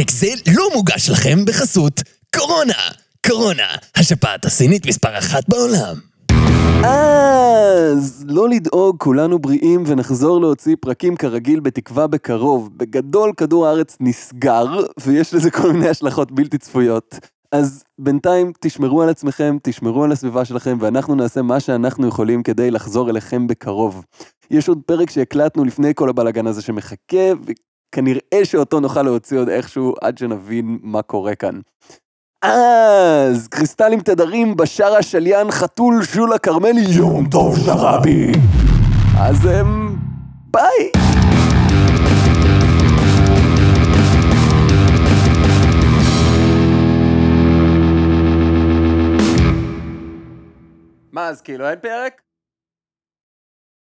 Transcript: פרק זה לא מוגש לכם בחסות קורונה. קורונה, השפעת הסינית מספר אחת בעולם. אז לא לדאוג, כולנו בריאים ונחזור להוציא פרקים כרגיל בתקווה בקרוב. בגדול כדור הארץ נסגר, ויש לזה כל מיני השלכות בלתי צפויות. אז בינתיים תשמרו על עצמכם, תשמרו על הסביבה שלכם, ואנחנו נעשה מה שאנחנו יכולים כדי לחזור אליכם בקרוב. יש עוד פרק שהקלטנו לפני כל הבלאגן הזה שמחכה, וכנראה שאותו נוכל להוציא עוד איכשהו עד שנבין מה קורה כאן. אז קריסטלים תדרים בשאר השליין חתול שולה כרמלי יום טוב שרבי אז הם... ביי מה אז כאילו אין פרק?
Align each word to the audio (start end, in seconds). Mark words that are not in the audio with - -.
פרק 0.00 0.10
זה 0.10 0.26
לא 0.56 0.68
מוגש 0.74 1.10
לכם 1.10 1.44
בחסות 1.44 2.00
קורונה. 2.36 2.72
קורונה, 3.26 3.66
השפעת 3.96 4.44
הסינית 4.44 4.86
מספר 4.86 5.18
אחת 5.18 5.42
בעולם. 5.48 5.96
אז 6.84 8.24
לא 8.28 8.48
לדאוג, 8.48 8.96
כולנו 8.98 9.38
בריאים 9.38 9.82
ונחזור 9.86 10.40
להוציא 10.40 10.76
פרקים 10.80 11.16
כרגיל 11.16 11.60
בתקווה 11.60 12.06
בקרוב. 12.06 12.70
בגדול 12.76 13.32
כדור 13.36 13.66
הארץ 13.66 13.96
נסגר, 14.00 14.66
ויש 15.00 15.34
לזה 15.34 15.50
כל 15.50 15.72
מיני 15.72 15.88
השלכות 15.88 16.32
בלתי 16.32 16.58
צפויות. 16.58 17.18
אז 17.52 17.84
בינתיים 17.98 18.52
תשמרו 18.60 19.02
על 19.02 19.08
עצמכם, 19.08 19.56
תשמרו 19.62 20.04
על 20.04 20.12
הסביבה 20.12 20.44
שלכם, 20.44 20.78
ואנחנו 20.80 21.14
נעשה 21.14 21.42
מה 21.42 21.60
שאנחנו 21.60 22.08
יכולים 22.08 22.42
כדי 22.42 22.70
לחזור 22.70 23.10
אליכם 23.10 23.46
בקרוב. 23.46 24.04
יש 24.50 24.68
עוד 24.68 24.78
פרק 24.86 25.10
שהקלטנו 25.10 25.64
לפני 25.64 25.92
כל 25.94 26.08
הבלאגן 26.08 26.46
הזה 26.46 26.62
שמחכה, 26.62 27.32
וכנראה 27.90 28.44
שאותו 28.44 28.80
נוכל 28.80 29.02
להוציא 29.02 29.38
עוד 29.38 29.48
איכשהו 29.48 29.94
עד 30.00 30.18
שנבין 30.18 30.78
מה 30.82 31.02
קורה 31.02 31.34
כאן. 31.34 31.60
אז 32.42 33.48
קריסטלים 33.48 34.00
תדרים 34.00 34.56
בשאר 34.56 34.94
השליין 34.96 35.50
חתול 35.50 36.04
שולה 36.04 36.38
כרמלי 36.38 36.84
יום 36.88 37.28
טוב 37.30 37.58
שרבי 37.58 38.32
אז 39.18 39.44
הם... 39.44 39.96
ביי 40.50 40.90
מה 51.12 51.28
אז 51.28 51.40
כאילו 51.40 51.68
אין 51.68 51.78
פרק? 51.82 52.29